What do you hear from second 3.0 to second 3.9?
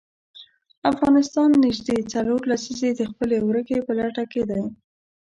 خپلې ورکې